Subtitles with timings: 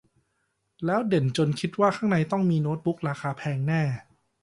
[0.85, 3.81] แล้วเด่นจนคนคิดว่าข้างในต้องมีโน๊ตบุ๊กราคาแพงแน่